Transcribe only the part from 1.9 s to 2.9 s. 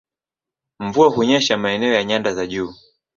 ya nyanda za juu